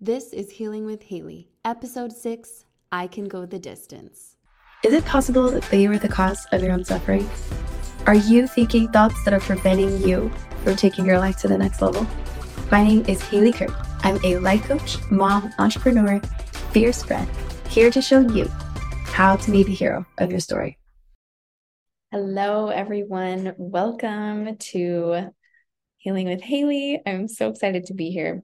This 0.00 0.34
is 0.34 0.50
Healing 0.50 0.84
with 0.84 1.04
Haley, 1.04 1.48
Episode 1.64 2.12
6 2.12 2.66
I 2.92 3.06
Can 3.06 3.24
Go 3.28 3.46
the 3.46 3.58
Distance. 3.58 4.36
Is 4.84 4.92
it 4.92 5.06
possible 5.06 5.50
that 5.50 5.72
you 5.72 5.90
are 5.90 5.96
the 5.96 6.06
cause 6.06 6.46
of 6.52 6.62
your 6.62 6.72
own 6.72 6.84
suffering? 6.84 7.26
Are 8.06 8.14
you 8.14 8.46
thinking 8.46 8.88
thoughts 8.88 9.24
that 9.24 9.32
are 9.32 9.40
preventing 9.40 10.06
you 10.06 10.30
from 10.62 10.76
taking 10.76 11.06
your 11.06 11.18
life 11.18 11.38
to 11.38 11.48
the 11.48 11.56
next 11.56 11.80
level? 11.80 12.06
My 12.70 12.84
name 12.84 13.06
is 13.08 13.22
Haley 13.22 13.52
Kirk. 13.52 13.72
I'm 14.04 14.22
a 14.22 14.36
life 14.36 14.64
coach, 14.64 14.98
mom, 15.10 15.50
entrepreneur, 15.58 16.20
fierce 16.72 17.02
friend, 17.02 17.26
here 17.70 17.90
to 17.90 18.02
show 18.02 18.20
you 18.20 18.48
how 19.06 19.36
to 19.36 19.50
be 19.50 19.62
the 19.62 19.72
hero 19.72 20.04
of 20.18 20.30
your 20.30 20.40
story. 20.40 20.76
Hello, 22.12 22.68
everyone. 22.68 23.54
Welcome 23.56 24.58
to 24.58 25.30
Healing 25.96 26.28
with 26.28 26.42
Haley. 26.42 27.00
I'm 27.06 27.28
so 27.28 27.48
excited 27.48 27.86
to 27.86 27.94
be 27.94 28.10
here. 28.10 28.42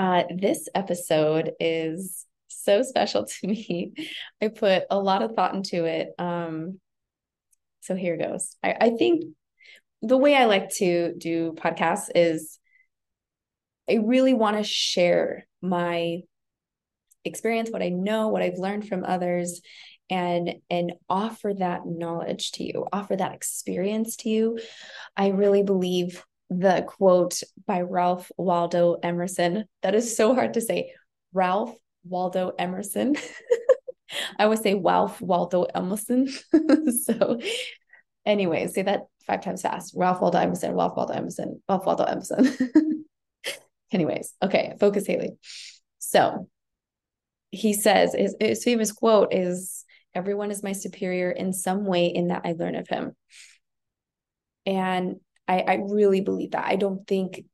Uh, 0.00 0.22
this 0.34 0.66
episode 0.74 1.52
is 1.60 2.24
so 2.48 2.80
special 2.80 3.26
to 3.40 3.46
me. 3.46 3.92
I 4.40 4.48
put 4.48 4.84
a 4.90 4.98
lot 4.98 5.20
of 5.20 5.32
thought 5.32 5.54
into 5.54 5.84
it. 5.84 6.08
Um, 6.18 6.80
so 7.80 7.94
here 7.94 8.16
goes. 8.16 8.56
I, 8.62 8.76
I 8.80 8.90
think 8.96 9.24
the 10.00 10.16
way 10.16 10.34
I 10.34 10.46
like 10.46 10.70
to 10.76 11.12
do 11.18 11.52
podcasts 11.52 12.08
is 12.14 12.58
I 13.90 13.96
really 14.02 14.32
want 14.32 14.56
to 14.56 14.62
share 14.62 15.46
my 15.60 16.20
experience, 17.26 17.68
what 17.70 17.82
I 17.82 17.90
know, 17.90 18.28
what 18.28 18.40
I've 18.40 18.56
learned 18.56 18.88
from 18.88 19.04
others, 19.04 19.60
and 20.08 20.54
and 20.70 20.94
offer 21.10 21.52
that 21.52 21.82
knowledge 21.84 22.52
to 22.52 22.64
you, 22.64 22.86
offer 22.90 23.16
that 23.16 23.34
experience 23.34 24.16
to 24.16 24.30
you. 24.30 24.60
I 25.14 25.28
really 25.28 25.62
believe 25.62 26.24
the 26.50 26.84
quote 26.86 27.40
by 27.66 27.80
Ralph 27.80 28.30
Waldo 28.36 28.98
Emerson. 29.02 29.64
That 29.82 29.94
is 29.94 30.16
so 30.16 30.34
hard 30.34 30.54
to 30.54 30.60
say. 30.60 30.92
Ralph 31.32 31.74
Waldo 32.04 32.52
Emerson. 32.58 33.16
I 34.38 34.46
would 34.46 34.60
say 34.60 34.74
Ralph 34.74 35.20
Waldo 35.20 35.62
Emerson. 35.62 36.28
so, 37.04 37.38
anyway, 38.26 38.66
say 38.66 38.82
that 38.82 39.02
five 39.26 39.42
times 39.42 39.62
fast. 39.62 39.94
Ralph 39.96 40.20
Waldo 40.20 40.38
Emerson, 40.38 40.74
Ralph 40.74 40.96
Waldo 40.96 41.14
Emerson, 41.14 41.62
Ralph 41.68 41.86
Waldo 41.86 42.04
Emerson. 42.04 43.06
Anyways, 43.92 44.34
okay, 44.42 44.74
focus, 44.80 45.06
Haley. 45.06 45.36
So, 45.98 46.48
he 47.52 47.72
says 47.72 48.14
his, 48.14 48.34
his 48.40 48.64
famous 48.64 48.92
quote 48.92 49.32
is 49.32 49.84
everyone 50.14 50.50
is 50.50 50.62
my 50.62 50.72
superior 50.72 51.30
in 51.30 51.52
some 51.52 51.84
way 51.84 52.06
in 52.06 52.28
that 52.28 52.42
I 52.44 52.52
learn 52.52 52.74
of 52.74 52.88
him. 52.88 53.14
And 54.66 55.16
I, 55.50 55.64
I 55.66 55.74
really 55.82 56.20
believe 56.20 56.52
that. 56.52 56.64
I 56.64 56.76
don't 56.76 57.04
think 57.08 57.44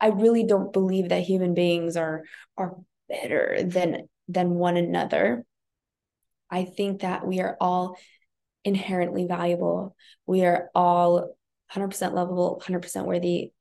I 0.00 0.08
really 0.08 0.44
don't 0.44 0.72
believe 0.72 1.10
that 1.10 1.22
human 1.22 1.54
beings 1.54 1.96
are 1.96 2.24
are 2.56 2.74
better 3.08 3.58
than 3.62 4.08
than 4.26 4.50
one 4.50 4.76
another. 4.76 5.44
I 6.50 6.64
think 6.64 7.02
that 7.02 7.24
we 7.24 7.40
are 7.40 7.56
all 7.60 7.96
inherently 8.64 9.26
valuable. 9.26 9.94
We 10.26 10.44
are 10.44 10.70
all 10.74 11.36
100% 11.72 12.14
lovable, 12.14 12.60
100% 12.64 13.06
worthy. 13.06 13.52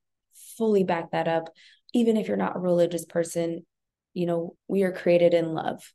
Fully 0.57 0.83
back 0.83 1.11
that 1.11 1.27
up. 1.27 1.49
Even 1.93 2.17
if 2.17 2.27
you're 2.27 2.37
not 2.37 2.55
a 2.55 2.59
religious 2.59 3.05
person, 3.05 3.65
you 4.13 4.25
know, 4.25 4.55
we 4.67 4.83
are 4.83 4.91
created 4.91 5.33
in 5.33 5.53
love. 5.53 5.93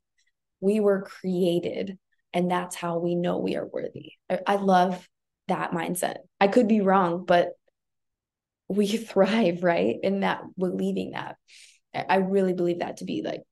We 0.60 0.78
were 0.78 1.02
created, 1.02 1.98
and 2.32 2.50
that's 2.50 2.76
how 2.76 2.98
we 2.98 3.16
know 3.16 3.38
we 3.38 3.56
are 3.56 3.66
worthy. 3.66 4.12
I, 4.30 4.40
I 4.46 4.56
love 4.56 5.08
that 5.48 5.72
mindset. 5.72 6.18
I 6.40 6.48
could 6.48 6.68
be 6.68 6.80
wrong, 6.80 7.24
but 7.24 7.50
we 8.68 8.86
thrive, 8.96 9.62
right? 9.62 9.96
In 10.02 10.20
that 10.20 10.42
believing 10.58 11.12
that. 11.12 11.36
I 11.94 12.16
really 12.16 12.52
believe 12.52 12.80
that 12.80 12.98
to 12.98 13.04
be 13.04 13.22
like 13.22 13.42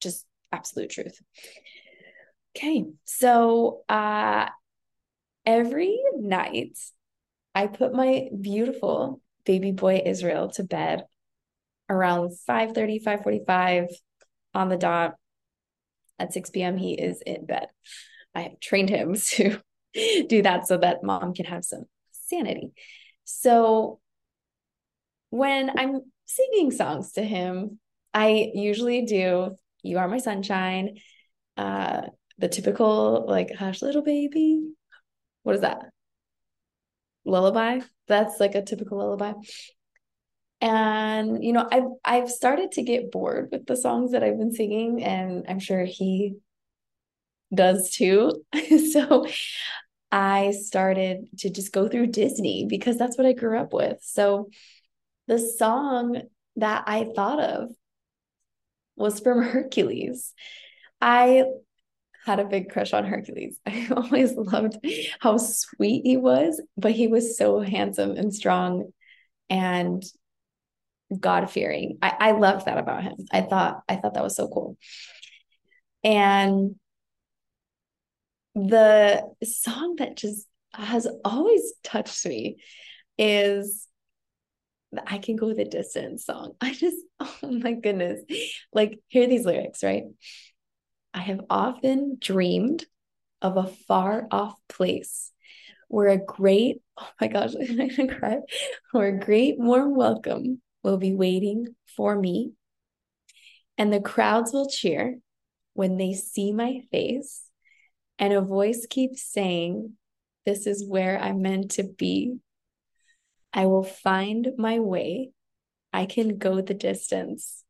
just 0.00 0.24
absolute 0.52 0.90
truth. 0.90 1.20
Okay. 2.56 2.84
So 3.04 3.82
uh 3.88 4.48
every 5.44 6.00
night 6.14 6.78
I 7.54 7.66
put 7.66 7.92
my 7.92 8.28
beautiful 8.40 9.20
baby 9.44 9.72
boy 9.72 10.02
Israel 10.06 10.50
to 10.52 10.62
bed 10.62 11.04
around 11.88 12.38
5 12.46 12.72
30, 12.72 12.98
5 13.00 13.22
45 13.22 13.88
on 14.54 14.68
the 14.68 14.76
dot. 14.76 15.14
At 16.18 16.32
6 16.32 16.50
p.m., 16.50 16.76
he 16.76 16.94
is 16.94 17.20
in 17.20 17.46
bed. 17.46 17.66
I 18.34 18.42
have 18.42 18.60
trained 18.60 18.90
him 18.90 19.14
to 19.30 19.60
do 20.28 20.42
that 20.42 20.66
so 20.66 20.78
that 20.78 21.02
mom 21.02 21.34
can 21.34 21.46
have 21.46 21.64
some 21.64 21.84
sanity. 22.10 22.72
So 23.24 24.00
when 25.30 25.70
I'm 25.78 26.00
singing 26.26 26.70
songs 26.70 27.12
to 27.12 27.22
him, 27.22 27.78
I 28.14 28.50
usually 28.54 29.02
do 29.06 29.56
You 29.82 29.98
Are 29.98 30.08
My 30.08 30.18
Sunshine, 30.18 30.98
uh, 31.56 32.02
the 32.38 32.48
typical 32.48 33.26
like 33.26 33.54
hush 33.54 33.82
little 33.82 34.02
baby. 34.02 34.62
What 35.42 35.54
is 35.54 35.62
that? 35.62 35.86
Lullaby. 37.24 37.80
That's 38.08 38.40
like 38.40 38.54
a 38.54 38.62
typical 38.62 38.98
lullaby. 38.98 39.32
And 40.60 41.42
you 41.42 41.52
know, 41.52 41.66
I've 41.70 41.88
I've 42.04 42.30
started 42.30 42.72
to 42.72 42.82
get 42.82 43.10
bored 43.10 43.48
with 43.50 43.66
the 43.66 43.76
songs 43.76 44.12
that 44.12 44.22
I've 44.22 44.38
been 44.38 44.52
singing, 44.52 45.02
and 45.02 45.44
I'm 45.48 45.58
sure 45.58 45.84
he 45.84 46.36
does 47.54 47.90
too. 47.90 48.44
so 48.92 49.26
I 50.12 50.50
started 50.50 51.26
to 51.38 51.50
just 51.50 51.72
go 51.72 51.88
through 51.88 52.08
Disney 52.08 52.66
because 52.68 52.98
that's 52.98 53.16
what 53.16 53.26
I 53.26 53.32
grew 53.32 53.58
up 53.58 53.72
with. 53.72 53.98
So 54.02 54.50
the 55.26 55.38
song 55.38 56.20
that 56.56 56.84
I 56.86 57.08
thought 57.16 57.40
of 57.40 57.70
was 58.94 59.20
from 59.20 59.42
Hercules. 59.42 60.34
I 61.00 61.44
had 62.26 62.40
a 62.40 62.44
big 62.44 62.70
crush 62.70 62.92
on 62.92 63.04
Hercules. 63.04 63.58
I 63.66 63.88
always 63.96 64.34
loved 64.34 64.76
how 65.20 65.38
sweet 65.38 66.02
he 66.04 66.18
was, 66.18 66.60
but 66.76 66.92
he 66.92 67.08
was 67.08 67.38
so 67.38 67.60
handsome 67.60 68.12
and 68.12 68.34
strong 68.34 68.92
and 69.48 70.04
God 71.18 71.50
fearing. 71.50 71.98
I, 72.02 72.14
I 72.20 72.32
loved 72.32 72.66
that 72.66 72.78
about 72.78 73.02
him. 73.02 73.16
I 73.32 73.40
thought 73.40 73.82
I 73.88 73.96
thought 73.96 74.14
that 74.14 74.22
was 74.22 74.36
so 74.36 74.48
cool. 74.48 74.76
And 76.04 76.76
the 78.54 79.24
song 79.44 79.96
that 79.96 80.16
just 80.16 80.46
has 80.72 81.06
always 81.24 81.72
touched 81.82 82.26
me 82.26 82.56
is 83.18 83.86
the 84.92 85.02
I 85.06 85.18
Can 85.18 85.36
Go 85.36 85.54
the 85.54 85.64
Distance 85.64 86.26
song. 86.26 86.54
I 86.60 86.72
just, 86.72 86.96
oh 87.20 87.36
my 87.42 87.72
goodness. 87.72 88.20
Like, 88.72 88.98
hear 89.08 89.26
these 89.26 89.46
lyrics, 89.46 89.82
right? 89.82 90.04
I 91.14 91.20
have 91.20 91.40
often 91.50 92.18
dreamed 92.20 92.86
of 93.40 93.56
a 93.56 93.66
far 93.66 94.26
off 94.30 94.54
place 94.68 95.30
where 95.88 96.08
a 96.08 96.24
great, 96.24 96.82
oh 96.98 97.08
my 97.20 97.26
gosh, 97.28 97.54
I'm 97.60 97.88
gonna 97.88 98.14
cry, 98.14 98.38
where 98.92 99.08
a 99.08 99.18
great 99.18 99.56
warm 99.58 99.94
welcome 99.94 100.60
will 100.82 100.98
be 100.98 101.14
waiting 101.14 101.74
for 101.96 102.18
me. 102.18 102.52
And 103.78 103.92
the 103.92 104.00
crowds 104.00 104.52
will 104.52 104.68
cheer 104.68 105.18
when 105.74 105.96
they 105.96 106.12
see 106.12 106.52
my 106.52 106.80
face 106.90 107.42
and 108.18 108.32
a 108.32 108.40
voice 108.40 108.86
keeps 108.88 109.22
saying, 109.22 109.94
This 110.46 110.66
is 110.66 110.86
where 110.86 111.18
I'm 111.18 111.42
meant 111.42 111.72
to 111.72 111.84
be. 111.84 112.38
I 113.52 113.66
will 113.66 113.84
find 113.84 114.52
my 114.56 114.78
way. 114.78 115.30
I 115.92 116.06
can 116.06 116.38
go 116.38 116.60
the 116.60 116.74
distance. 116.74 117.64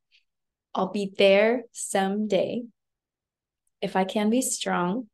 I'll 0.74 0.92
be 0.92 1.12
there 1.18 1.64
someday. 1.72 2.62
If 3.80 3.96
I 3.96 4.04
can 4.04 4.30
be 4.30 4.42
strong, 4.42 5.08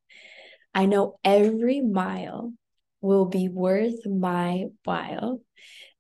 I 0.75 0.87
know 0.87 1.19
every 1.25 1.81
mile 1.81 2.53
will 3.01 3.25
be 3.25 3.49
worth 3.49 4.07
my 4.07 4.67
while. 4.85 5.41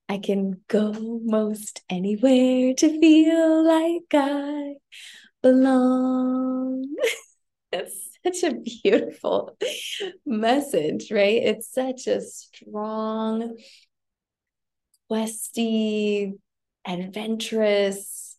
I 0.09 0.19
can 0.19 0.63
go 0.69 1.21
most 1.23 1.83
anywhere 1.89 2.75
to 2.75 3.01
feel 3.01 3.65
like 3.67 4.07
I 4.13 4.75
belong. 5.43 6.97
it's 7.73 8.19
such 8.25 8.51
a 8.51 8.57
beautiful 8.83 9.57
message, 10.27 11.11
right? 11.11 11.43
It's 11.43 11.73
such 11.73 12.07
a 12.07 12.21
strong, 12.21 13.57
questy, 15.11 16.33
adventurous, 16.87 18.37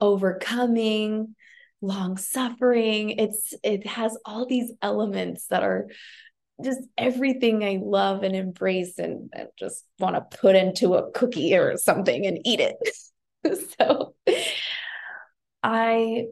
overcoming, 0.00 1.34
long 1.80 2.16
suffering. 2.16 3.10
It's 3.10 3.54
it 3.62 3.86
has 3.86 4.16
all 4.24 4.46
these 4.46 4.72
elements 4.82 5.46
that 5.48 5.62
are 5.62 5.88
just 6.62 6.80
everything 6.98 7.64
I 7.64 7.80
love 7.82 8.22
and 8.22 8.36
embrace 8.36 8.98
and, 8.98 9.30
and 9.32 9.48
just 9.58 9.84
want 9.98 10.16
to 10.16 10.38
put 10.38 10.56
into 10.56 10.94
a 10.94 11.10
cookie 11.12 11.54
or 11.56 11.76
something 11.78 12.26
and 12.26 12.38
eat 12.44 12.60
it. 12.60 12.76
so 13.80 14.14
I 15.62 16.26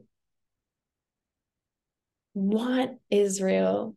want 2.35 2.99
Israel 3.11 3.97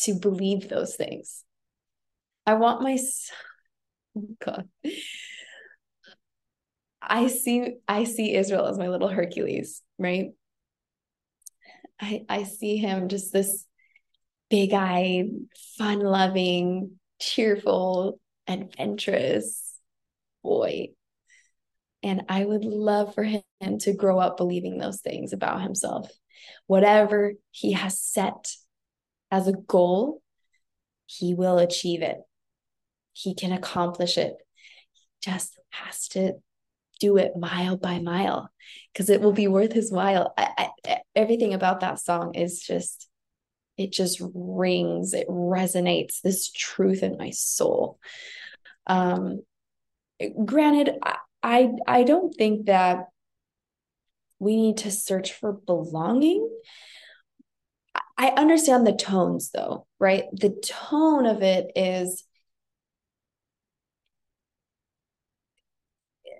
to 0.00 0.14
believe 0.14 0.68
those 0.68 0.96
things. 0.96 1.44
I 2.46 2.54
want 2.54 2.82
my 2.82 2.98
oh 4.16 4.28
God. 4.44 4.68
I 7.02 7.28
see 7.28 7.76
I 7.86 8.04
see 8.04 8.34
Israel 8.34 8.66
as 8.66 8.78
my 8.78 8.88
little 8.88 9.08
Hercules, 9.08 9.82
right? 9.98 10.30
I 12.00 12.24
I 12.28 12.42
see 12.44 12.76
him 12.76 13.08
just 13.08 13.32
this 13.32 13.64
big-eyed, 14.50 15.26
fun-loving, 15.76 16.98
cheerful, 17.20 18.18
adventurous 18.46 19.74
boy. 20.42 20.88
And 22.02 22.22
I 22.28 22.44
would 22.44 22.64
love 22.64 23.14
for 23.14 23.24
him 23.24 23.42
to 23.60 23.92
grow 23.92 24.18
up 24.18 24.36
believing 24.38 24.78
those 24.78 25.00
things 25.00 25.32
about 25.32 25.60
himself. 25.60 26.10
Whatever 26.66 27.34
he 27.50 27.72
has 27.72 28.00
set 28.00 28.52
as 29.30 29.48
a 29.48 29.52
goal, 29.52 30.22
he 31.06 31.34
will 31.34 31.58
achieve 31.58 32.02
it. 32.02 32.18
He 33.12 33.34
can 33.34 33.52
accomplish 33.52 34.18
it. 34.18 34.34
He 34.92 35.02
just 35.22 35.58
has 35.70 36.08
to 36.08 36.34
do 37.00 37.16
it 37.16 37.36
mile 37.36 37.76
by 37.76 38.00
mile 38.00 38.50
because 38.92 39.08
it 39.08 39.20
will 39.20 39.32
be 39.32 39.48
worth 39.48 39.72
his 39.72 39.92
while. 39.92 40.34
I, 40.36 40.70
I, 40.86 40.98
everything 41.14 41.54
about 41.54 41.80
that 41.80 42.00
song 42.00 42.34
is 42.34 42.60
just, 42.60 43.08
it 43.76 43.92
just 43.92 44.20
rings, 44.34 45.14
it 45.14 45.28
resonates 45.28 46.20
this 46.20 46.50
truth 46.50 47.02
in 47.02 47.16
my 47.16 47.30
soul. 47.30 47.98
Um, 48.86 49.42
granted, 50.44 50.96
I, 51.02 51.16
I, 51.42 51.72
I 51.86 52.02
don't 52.02 52.34
think 52.34 52.66
that 52.66 53.06
we 54.38 54.56
need 54.56 54.78
to 54.78 54.90
search 54.90 55.32
for 55.32 55.52
belonging. 55.52 56.48
I 58.16 58.28
understand 58.28 58.86
the 58.86 58.92
tones 58.92 59.50
though, 59.50 59.86
right? 59.98 60.24
The 60.32 60.50
tone 60.50 61.26
of 61.26 61.42
it 61.42 61.70
is 61.76 62.24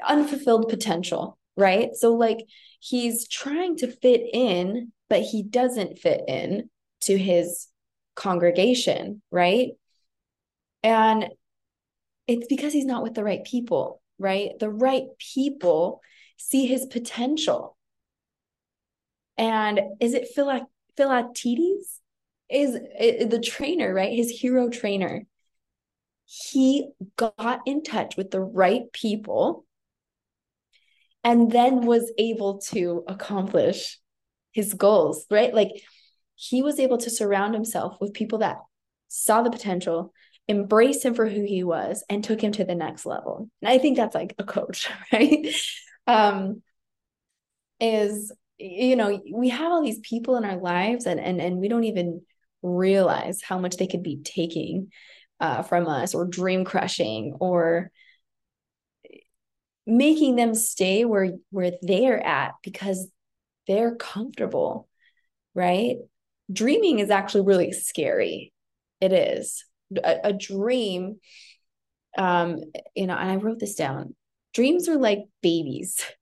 unfulfilled 0.06 0.68
potential, 0.68 1.38
right? 1.56 1.94
So 1.94 2.14
like 2.14 2.38
he's 2.80 3.28
trying 3.28 3.76
to 3.78 3.90
fit 3.90 4.22
in, 4.32 4.92
but 5.08 5.22
he 5.22 5.42
doesn't 5.42 5.98
fit 5.98 6.22
in 6.28 6.68
to 7.02 7.16
his 7.16 7.68
congregation, 8.14 9.22
right? 9.30 9.70
And 10.82 11.28
it's 12.26 12.46
because 12.46 12.72
he's 12.72 12.84
not 12.84 13.02
with 13.02 13.14
the 13.14 13.24
right 13.24 13.44
people, 13.44 14.02
right? 14.18 14.50
The 14.58 14.70
right 14.70 15.04
people 15.34 16.02
see 16.36 16.66
his 16.66 16.86
potential. 16.86 17.77
And 19.38 19.80
is 20.00 20.14
it 20.14 20.28
Phil 20.34 20.66
Philatides? 20.98 22.00
Is, 22.50 22.78
is 22.98 23.28
the 23.28 23.40
trainer, 23.40 23.92
right? 23.94 24.12
His 24.12 24.30
hero 24.30 24.68
trainer. 24.68 25.24
He 26.24 26.88
got 27.16 27.60
in 27.64 27.82
touch 27.82 28.16
with 28.16 28.30
the 28.30 28.40
right 28.40 28.92
people 28.92 29.64
and 31.24 31.50
then 31.50 31.82
was 31.82 32.12
able 32.18 32.58
to 32.58 33.04
accomplish 33.06 33.98
his 34.52 34.74
goals, 34.74 35.26
right? 35.30 35.54
Like 35.54 35.70
he 36.34 36.62
was 36.62 36.78
able 36.78 36.98
to 36.98 37.10
surround 37.10 37.54
himself 37.54 37.96
with 38.00 38.14
people 38.14 38.38
that 38.38 38.58
saw 39.08 39.42
the 39.42 39.50
potential, 39.50 40.12
embraced 40.48 41.04
him 41.04 41.14
for 41.14 41.26
who 41.26 41.44
he 41.44 41.64
was, 41.64 42.04
and 42.08 42.22
took 42.22 42.40
him 42.40 42.52
to 42.52 42.64
the 42.64 42.74
next 42.74 43.06
level. 43.06 43.50
And 43.62 43.70
I 43.70 43.78
think 43.78 43.96
that's 43.96 44.14
like 44.14 44.34
a 44.38 44.44
coach, 44.44 44.88
right? 45.12 45.46
Um, 46.06 46.62
is 47.80 48.32
you 48.58 48.96
know, 48.96 49.20
we 49.32 49.50
have 49.50 49.72
all 49.72 49.82
these 49.82 50.00
people 50.00 50.36
in 50.36 50.44
our 50.44 50.56
lives 50.56 51.06
and 51.06 51.20
and 51.20 51.40
and 51.40 51.58
we 51.58 51.68
don't 51.68 51.84
even 51.84 52.22
realize 52.62 53.40
how 53.42 53.58
much 53.58 53.76
they 53.76 53.86
could 53.86 54.02
be 54.02 54.20
taking 54.24 54.90
uh, 55.40 55.62
from 55.62 55.86
us 55.86 56.14
or 56.14 56.24
dream 56.24 56.64
crushing 56.64 57.36
or 57.40 57.90
making 59.86 60.36
them 60.36 60.54
stay 60.54 61.04
where 61.04 61.32
where 61.50 61.72
they're 61.82 62.24
at 62.24 62.54
because 62.62 63.10
they're 63.66 63.94
comfortable 63.94 64.88
right? 65.54 65.96
Dreaming 66.52 67.00
is 67.00 67.10
actually 67.10 67.42
really 67.42 67.72
scary. 67.72 68.52
It 69.00 69.12
is. 69.12 69.64
A, 70.04 70.18
a 70.24 70.32
dream 70.34 71.16
um 72.18 72.58
you 72.94 73.06
know 73.06 73.14
and 73.14 73.30
i 73.30 73.36
wrote 73.36 73.58
this 73.58 73.74
down 73.74 74.14
dreams 74.54 74.88
are 74.88 74.98
like 74.98 75.20
babies. 75.42 76.04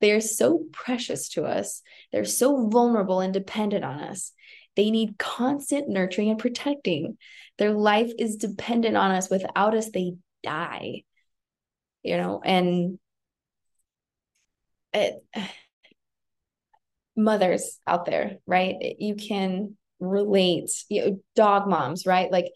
They 0.00 0.10
are 0.10 0.20
so 0.20 0.64
precious 0.72 1.28
to 1.30 1.44
us. 1.44 1.80
They're 2.10 2.24
so 2.24 2.68
vulnerable 2.68 3.20
and 3.20 3.32
dependent 3.32 3.84
on 3.84 4.00
us. 4.00 4.32
They 4.74 4.90
need 4.90 5.16
constant 5.16 5.88
nurturing 5.88 6.28
and 6.28 6.40
protecting. 6.40 7.18
Their 7.56 7.70
life 7.70 8.10
is 8.18 8.34
dependent 8.34 8.96
on 8.96 9.12
us. 9.12 9.30
Without 9.30 9.76
us 9.76 9.90
they 9.90 10.14
die 10.42 11.04
you 12.02 12.16
know? 12.16 12.40
And 12.44 12.98
it, 14.92 15.22
mothers 17.16 17.78
out 17.86 18.06
there, 18.06 18.38
right? 18.46 18.76
You 18.98 19.14
can 19.14 19.76
relate, 20.00 20.70
you 20.88 21.04
know, 21.04 21.20
dog 21.36 21.68
moms, 21.68 22.06
right? 22.06 22.30
Like 22.32 22.46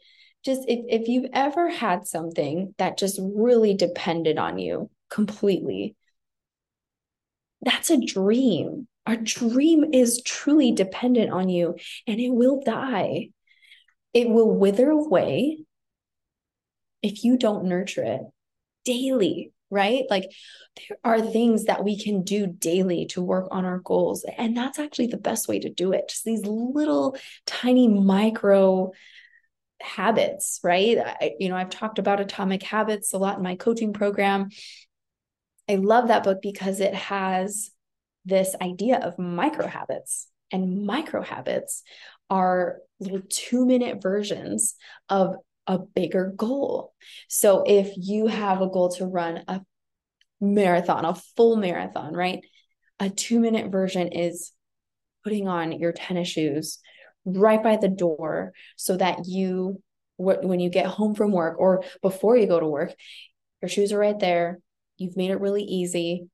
just 0.45 0.63
if, 0.69 1.03
if 1.03 1.09
you've 1.09 1.31
ever 1.33 1.69
had 1.69 2.07
something 2.07 2.75
that 2.79 2.99
just 2.99 3.21
really 3.23 3.75
depended 3.75 4.39
on 4.39 4.59
you 4.59 4.91
completely, 5.09 5.97
that's 7.63 7.91
a 7.91 8.01
dream. 8.01 8.89
Our 9.07 9.17
dream 9.17 9.93
is 9.93 10.23
truly 10.25 10.73
dependent 10.73 11.31
on 11.31 11.49
you 11.49 11.77
and 12.07 12.21
it 12.21 12.31
will 12.31 12.61
die. 12.65 13.31
It 14.13 14.29
will 14.29 14.51
wither 14.51 14.91
away 14.91 15.59
if 17.03 17.23
you 17.23 17.37
don't 17.37 17.67
nurture 17.67 18.03
it 18.03 18.23
daily 18.85 19.53
right? 19.71 20.05
Like 20.09 20.31
there 20.77 20.99
are 21.05 21.21
things 21.21 21.65
that 21.65 21.85
we 21.85 22.01
can 22.01 22.23
do 22.23 22.47
daily 22.47 23.07
to 23.07 23.23
work 23.23 23.49
on 23.51 23.65
our 23.65 23.79
goals. 23.79 24.25
And 24.37 24.57
that's 24.57 24.79
actually 24.79 25.09
the 25.09 25.17
best 25.17 25.49
way 25.49 25.59
to 25.61 25.69
do 25.69 25.93
it. 25.93 26.09
Just 26.09 26.25
these 26.25 26.47
little 26.47 27.17
tiny 27.47 27.89
micro 27.89 28.93
habits, 29.81 30.61
right? 30.63 30.99
I, 30.99 31.33
you 31.39 31.49
know, 31.49 31.57
I've 31.57 31.71
talked 31.71 31.99
about 31.99 32.21
atomic 32.21 32.63
habits 32.63 33.13
a 33.13 33.19
lot 33.19 33.39
in 33.39 33.43
my 33.43 33.57
coaching 33.57 33.93
program. 33.93 34.51
I 35.69 35.77
love 35.77 36.09
that 36.09 36.25
book 36.25 36.39
because 36.43 36.81
it 36.81 36.95
has 36.95 37.71
this 38.25 38.55
idea 38.61 38.99
of 38.99 39.19
micro 39.19 39.67
habits. 39.67 40.29
And 40.53 40.87
micro 40.87 41.23
habits 41.23 41.83
are 42.31 42.79
little 43.01 43.23
two 43.29 43.67
minute 43.67 44.03
versions 44.03 44.75
of 45.09 45.37
a 45.67 45.79
bigger 45.79 46.33
goal. 46.37 46.93
So 47.29 47.65
if 47.67 47.93
you 47.97 48.29
have 48.29 48.61
a 48.61 48.69
goal 48.69 48.91
to 48.91 49.07
run 49.07 49.43
a 49.49 49.61
marathon, 50.41 51.05
a 51.05 51.15
full 51.37 51.57
marathon, 51.57 52.15
right? 52.15 52.41
A 53.01 53.11
two 53.11 53.41
minute 53.41 53.71
version 53.73 54.09
is 54.09 54.53
putting 55.25 55.49
on 55.49 55.73
your 55.73 55.93
tennis 55.93 56.29
shoes 56.29 56.79
right 57.25 57.63
by 57.63 57.77
the 57.77 57.89
door 57.89 58.53
so 58.77 58.97
that 58.97 59.27
you, 59.27 59.83
when 60.17 60.61
you 60.61 60.71
get 60.71 60.87
home 60.87 61.15
from 61.15 61.33
work 61.33 61.59
or 61.59 61.83
before 62.01 62.37
you 62.37 62.47
go 62.47 62.61
to 62.61 62.67
work, 62.67 62.95
your 63.61 63.69
shoes 63.69 63.93
are 63.93 63.99
right 63.99 64.19
there. 64.19 64.61
You've 64.99 65.17
made 65.17 65.31
it 65.31 65.41
really 65.41 65.63
easy 65.63 66.29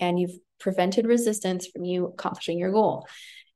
and 0.00 0.18
you've 0.18 0.38
prevented 0.58 1.06
resistance 1.06 1.66
from 1.66 1.84
you 1.84 2.06
accomplishing 2.06 2.58
your 2.58 2.72
goal. 2.72 3.06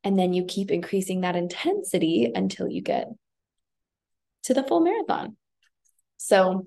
And 0.05 0.19
then 0.19 0.33
you 0.33 0.45
keep 0.45 0.71
increasing 0.71 1.23
that 1.23 1.37
intensity 1.37 2.31
until 2.33 2.69
you 2.69 2.83
get 2.83 3.09
to 4.45 4.55
the 4.55 4.63
full 4.63 4.81
marathon. 4.81 5.37
So 6.17 6.67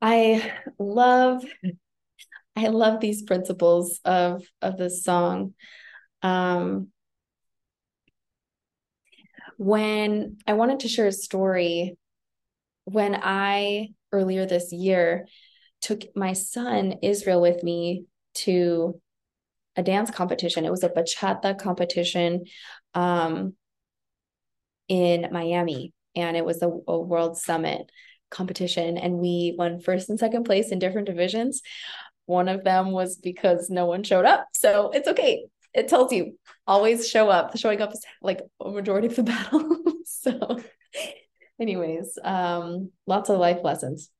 I 0.00 0.52
love 0.78 1.44
I 2.54 2.68
love 2.68 3.00
these 3.00 3.22
principles 3.22 4.00
of 4.04 4.42
of 4.60 4.76
this 4.76 5.04
song. 5.04 5.54
Um 6.22 6.88
when 9.58 10.38
I 10.46 10.54
wanted 10.54 10.80
to 10.80 10.88
share 10.88 11.06
a 11.06 11.12
story 11.12 11.96
when 12.84 13.14
I 13.14 13.90
earlier 14.12 14.46
this 14.46 14.72
year 14.72 15.26
took 15.80 16.02
my 16.14 16.32
son 16.32 16.96
Israel 17.02 17.40
with 17.40 17.62
me 17.62 18.04
to 18.34 19.00
a 19.74 19.82
dance 19.82 20.10
competition. 20.10 20.64
It 20.64 20.70
was 20.70 20.84
a 20.84 20.88
bachata 20.88 21.58
competition. 21.58 22.44
Um, 22.94 23.54
in 24.92 25.28
Miami, 25.32 25.94
and 26.14 26.36
it 26.36 26.44
was 26.44 26.62
a, 26.62 26.68
a 26.86 27.00
world 27.00 27.38
summit 27.38 27.90
competition, 28.30 28.98
and 28.98 29.14
we 29.14 29.54
won 29.56 29.80
first 29.80 30.10
and 30.10 30.18
second 30.18 30.44
place 30.44 30.70
in 30.70 30.78
different 30.78 31.06
divisions. 31.06 31.62
One 32.26 32.48
of 32.48 32.62
them 32.62 32.90
was 32.90 33.16
because 33.16 33.70
no 33.70 33.86
one 33.86 34.04
showed 34.04 34.26
up, 34.26 34.48
so 34.52 34.90
it's 34.90 35.08
okay. 35.08 35.46
It 35.72 35.88
tells 35.88 36.12
you 36.12 36.38
always 36.66 37.08
show 37.08 37.30
up. 37.30 37.56
Showing 37.56 37.80
up 37.80 37.92
is 37.92 38.04
like 38.20 38.42
a 38.60 38.70
majority 38.70 39.06
of 39.06 39.16
the 39.16 39.22
battle. 39.32 39.78
so, 40.04 40.58
anyways, 41.62 42.18
um, 42.22 42.90
lots 43.06 43.30
of 43.30 43.38
life 43.38 43.60
lessons 43.62 44.10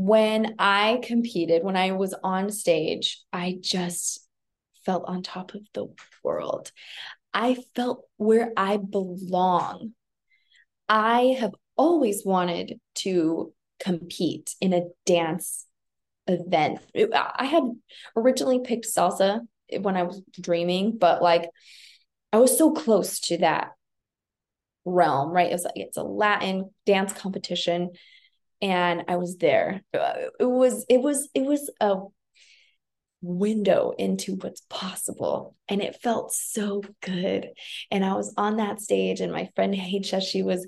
when 0.00 0.54
I 0.58 1.00
competed, 1.02 1.62
when 1.62 1.76
I 1.76 1.92
was 1.92 2.14
on 2.24 2.50
stage, 2.50 3.22
I 3.34 3.58
just 3.60 4.26
felt 4.86 5.04
on 5.06 5.22
top 5.22 5.52
of 5.52 5.60
the 5.74 5.88
world. 6.24 6.72
I 7.34 7.58
felt 7.74 8.04
where 8.16 8.50
I 8.56 8.78
belong. 8.78 9.92
I 10.88 11.36
have 11.38 11.54
always 11.76 12.24
wanted 12.24 12.80
to 12.96 13.52
compete 13.78 14.54
in 14.62 14.72
a 14.72 14.86
dance 15.04 15.66
event. 16.26 16.80
I 16.96 17.44
had 17.44 17.64
originally 18.16 18.60
picked 18.64 18.86
salsa 18.86 19.40
when 19.80 19.98
I 19.98 20.04
was 20.04 20.22
dreaming, 20.40 20.96
but 20.96 21.20
like 21.20 21.50
I 22.32 22.38
was 22.38 22.56
so 22.56 22.72
close 22.72 23.20
to 23.20 23.36
that 23.38 23.72
realm, 24.84 25.30
right? 25.30 25.50
It 25.50 25.54
was 25.54 25.64
like 25.64 25.76
it's 25.76 25.96
a 25.96 26.02
Latin 26.02 26.70
dance 26.86 27.12
competition 27.12 27.90
and 28.62 29.04
I 29.08 29.16
was 29.16 29.36
there. 29.36 29.82
Uh, 29.92 30.14
it 30.38 30.44
was 30.44 30.84
it 30.88 31.00
was 31.00 31.28
it 31.34 31.44
was 31.44 31.70
a 31.80 31.96
window 33.22 33.92
into 33.98 34.36
what's 34.36 34.62
possible 34.70 35.54
and 35.68 35.82
it 35.82 36.00
felt 36.02 36.32
so 36.32 36.82
good. 37.02 37.50
And 37.90 38.04
I 38.04 38.14
was 38.14 38.32
on 38.36 38.56
that 38.56 38.80
stage 38.80 39.20
and 39.20 39.32
my 39.32 39.50
friend 39.54 39.74
Hacha, 39.74 40.20
she 40.20 40.42
was 40.42 40.66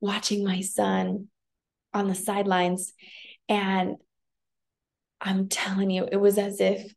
watching 0.00 0.44
my 0.44 0.60
son 0.60 1.28
on 1.92 2.08
the 2.08 2.14
sidelines 2.14 2.92
and 3.48 3.96
I'm 5.20 5.48
telling 5.48 5.90
you, 5.90 6.08
it 6.10 6.16
was 6.16 6.38
as 6.38 6.60
if 6.60 6.94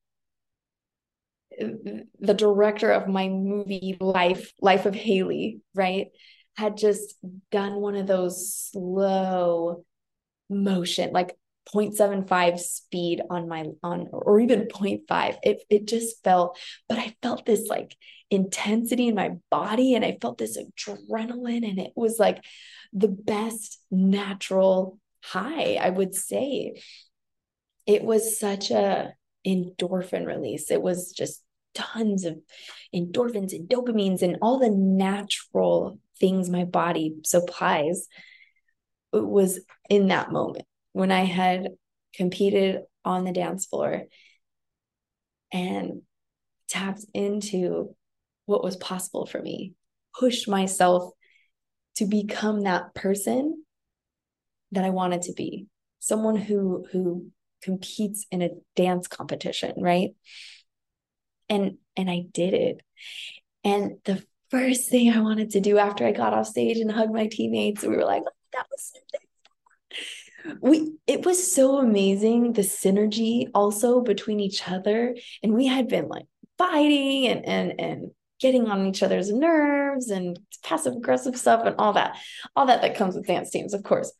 the 1.59 2.33
director 2.33 2.91
of 2.91 3.07
my 3.07 3.27
movie 3.27 3.95
life 3.99 4.51
life 4.59 4.85
of 4.87 4.95
haley 4.95 5.61
right 5.75 6.07
had 6.55 6.77
just 6.77 7.15
done 7.51 7.75
one 7.75 7.95
of 7.95 8.07
those 8.07 8.53
slow 8.71 9.85
motion 10.49 11.11
like 11.11 11.35
0.75 11.73 12.59
speed 12.59 13.21
on 13.29 13.47
my 13.47 13.65
on 13.81 14.09
or 14.11 14.39
even 14.39 14.67
0.5 14.67 15.37
it 15.43 15.63
it 15.69 15.87
just 15.87 16.21
felt 16.23 16.59
but 16.89 16.97
i 16.99 17.15
felt 17.21 17.45
this 17.45 17.67
like 17.67 17.95
intensity 18.29 19.07
in 19.07 19.15
my 19.15 19.31
body 19.49 19.95
and 19.95 20.03
i 20.03 20.17
felt 20.21 20.37
this 20.37 20.57
adrenaline 20.57 21.67
and 21.67 21.79
it 21.79 21.93
was 21.95 22.19
like 22.19 22.43
the 22.91 23.07
best 23.07 23.79
natural 23.89 24.99
high 25.23 25.75
i 25.75 25.89
would 25.89 26.13
say. 26.13 26.73
It 27.85 28.03
was 28.03 28.39
such 28.39 28.71
a 28.71 29.13
endorphin 29.45 30.25
release. 30.25 30.71
It 30.71 30.81
was 30.81 31.11
just 31.11 31.43
tons 31.73 32.23
of 32.23 32.37
endorphins 32.95 33.53
and 33.53 33.67
dopamines 33.67 34.21
and 34.21 34.37
all 34.41 34.59
the 34.59 34.69
natural 34.69 35.99
things 36.23 36.49
my 36.49 36.63
body 36.63 37.15
supplies 37.25 38.07
was 39.11 39.59
in 39.89 40.07
that 40.07 40.31
moment 40.31 40.65
when 40.93 41.11
I 41.11 41.25
had 41.25 41.67
competed 42.15 42.83
on 43.03 43.25
the 43.25 43.33
dance 43.33 43.65
floor 43.65 44.03
and 45.51 46.03
tapped 46.69 47.05
into 47.13 47.93
what 48.45 48.63
was 48.63 48.77
possible 48.77 49.25
for 49.25 49.41
me, 49.41 49.73
pushed 50.17 50.47
myself 50.47 51.11
to 51.97 52.05
become 52.05 52.61
that 52.61 52.95
person 52.95 53.63
that 54.71 54.85
I 54.85 54.91
wanted 54.91 55.23
to 55.23 55.33
be, 55.33 55.67
someone 55.99 56.37
who 56.37 56.85
who 56.93 57.31
competes 57.61 58.25
in 58.31 58.41
a 58.41 58.49
dance 58.75 59.07
competition, 59.07 59.73
right? 59.77 60.11
and 61.49 61.77
and 61.95 62.09
I 62.09 62.25
did 62.31 62.53
it. 62.53 62.81
And 63.63 63.97
the 64.05 64.23
first 64.53 64.87
thing 64.87 65.11
I 65.11 65.19
wanted 65.19 65.49
to 65.51 65.59
do 65.59 65.79
after 65.79 66.05
I 66.05 66.11
got 66.11 66.33
off 66.33 66.45
stage 66.45 66.77
and 66.77 66.91
hugged 66.91 67.11
my 67.11 67.25
teammates, 67.25 67.81
we 67.81 67.97
were 67.97 68.05
like, 68.05 68.21
oh, 68.23 68.31
that 68.53 68.67
was 68.69 68.93
something. 68.93 70.59
We 70.61 70.93
it 71.07 71.25
was 71.25 71.51
so 71.51 71.79
amazing 71.79 72.53
the 72.53 72.61
synergy 72.61 73.49
also 73.55 74.01
between 74.01 74.39
each 74.39 74.69
other. 74.69 75.15
And 75.41 75.53
we 75.55 75.65
had 75.65 75.87
been 75.87 76.07
like 76.07 76.27
fighting 76.57 77.27
and 77.27 77.45
and 77.45 77.79
and 77.79 78.11
getting 78.39 78.67
on 78.67 78.85
each 78.85 79.01
other's 79.01 79.31
nerves 79.31 80.09
and 80.09 80.37
passive 80.63 80.93
aggressive 80.93 81.35
stuff 81.35 81.65
and 81.65 81.75
all 81.79 81.93
that, 81.93 82.17
all 82.55 82.67
that 82.67 82.81
that 82.81 82.95
comes 82.95 83.15
with 83.15 83.25
dance 83.25 83.49
teams, 83.49 83.73
of 83.73 83.83
course. 83.83 84.11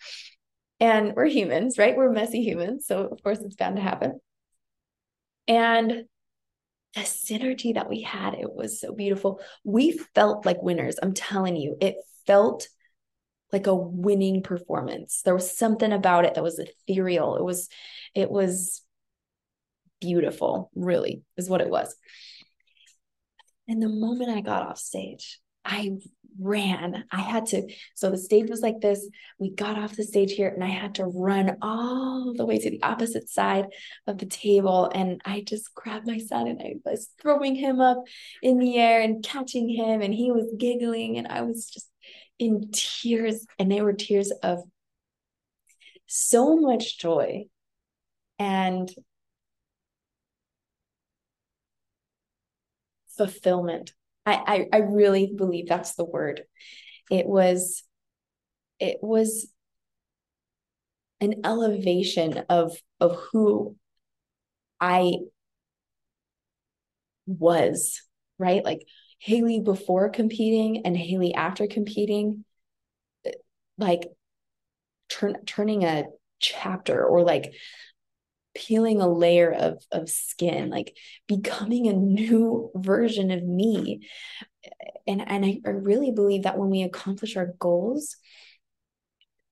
And 0.79 1.13
we're 1.13 1.25
humans, 1.25 1.77
right? 1.77 1.95
We're 1.95 2.11
messy 2.11 2.41
humans. 2.41 2.87
So 2.87 3.05
of 3.05 3.21
course 3.21 3.39
it's 3.39 3.55
bound 3.55 3.75
to 3.75 3.81
happen. 3.83 4.19
And 5.47 6.05
the 6.95 7.01
synergy 7.01 7.73
that 7.73 7.89
we 7.89 8.01
had, 8.01 8.35
it 8.35 8.51
was 8.53 8.79
so 8.79 8.93
beautiful. 8.93 9.41
We 9.63 9.97
felt 10.13 10.45
like 10.45 10.61
winners. 10.61 10.95
I'm 11.01 11.13
telling 11.13 11.55
you, 11.55 11.75
it 11.81 11.95
felt 12.27 12.67
like 13.51 13.67
a 13.67 13.75
winning 13.75 14.43
performance. 14.43 15.21
There 15.23 15.33
was 15.33 15.55
something 15.55 15.91
about 15.91 16.25
it 16.25 16.35
that 16.35 16.43
was 16.43 16.59
ethereal. 16.59 17.35
It 17.35 17.43
was, 17.43 17.69
it 18.15 18.29
was 18.29 18.81
beautiful, 20.01 20.71
really, 20.75 21.23
is 21.37 21.49
what 21.49 21.61
it 21.61 21.69
was. 21.69 21.95
And 23.67 23.81
the 23.81 23.89
moment 23.89 24.29
I 24.29 24.41
got 24.41 24.67
off 24.67 24.77
stage, 24.77 25.39
I 25.63 25.91
ran. 26.39 27.05
I 27.11 27.21
had 27.21 27.45
to, 27.47 27.67
so 27.95 28.09
the 28.09 28.17
stage 28.17 28.49
was 28.49 28.61
like 28.61 28.81
this. 28.81 29.07
We 29.39 29.51
got 29.51 29.77
off 29.77 29.95
the 29.95 30.03
stage 30.03 30.33
here 30.33 30.49
and 30.49 30.63
I 30.63 30.69
had 30.69 30.95
to 30.95 31.05
run 31.05 31.57
all 31.61 32.33
the 32.35 32.45
way 32.45 32.57
to 32.57 32.69
the 32.69 32.81
opposite 32.83 33.29
side 33.29 33.67
of 34.07 34.17
the 34.17 34.25
table. 34.25 34.89
And 34.93 35.21
I 35.25 35.41
just 35.41 35.73
grabbed 35.73 36.07
my 36.07 36.19
son 36.19 36.47
and 36.47 36.61
I 36.61 36.75
was 36.85 37.09
throwing 37.21 37.55
him 37.55 37.79
up 37.79 38.03
in 38.41 38.57
the 38.59 38.77
air 38.77 39.01
and 39.01 39.23
catching 39.23 39.69
him. 39.69 40.01
And 40.01 40.13
he 40.13 40.31
was 40.31 40.53
giggling 40.57 41.17
and 41.17 41.27
I 41.27 41.41
was 41.41 41.69
just 41.69 41.89
in 42.39 42.71
tears. 42.71 43.45
And 43.59 43.71
they 43.71 43.81
were 43.81 43.93
tears 43.93 44.31
of 44.43 44.59
so 46.07 46.55
much 46.57 46.99
joy 46.99 47.45
and 48.39 48.93
fulfillment 53.17 53.93
I, 54.25 54.67
I, 54.73 54.77
I 54.77 54.77
really 54.79 55.33
believe 55.35 55.67
that's 55.67 55.95
the 55.95 56.05
word. 56.05 56.43
It 57.11 57.25
was, 57.25 57.83
it 58.79 58.97
was 59.01 59.47
an 61.21 61.41
elevation 61.45 62.43
of 62.49 62.75
of 62.99 63.17
who 63.31 63.77
I 64.79 65.13
was, 67.25 68.01
right? 68.37 68.63
Like 68.63 68.85
Haley 69.19 69.59
before 69.61 70.09
competing 70.09 70.85
and 70.85 70.97
Haley 70.97 71.33
after 71.33 71.67
competing, 71.67 72.43
like 73.77 74.03
turn 75.09 75.45
turning 75.45 75.83
a 75.83 76.05
chapter 76.39 77.03
or 77.05 77.23
like 77.23 77.53
peeling 78.55 79.01
a 79.01 79.07
layer 79.07 79.51
of 79.51 79.83
of 79.91 80.09
skin 80.09 80.69
like 80.69 80.95
becoming 81.27 81.87
a 81.87 81.93
new 81.93 82.71
version 82.75 83.31
of 83.31 83.43
me. 83.43 84.07
And 85.07 85.21
and 85.27 85.45
I, 85.45 85.59
I 85.65 85.69
really 85.69 86.11
believe 86.11 86.43
that 86.43 86.57
when 86.57 86.69
we 86.69 86.83
accomplish 86.83 87.35
our 87.35 87.53
goals 87.59 88.15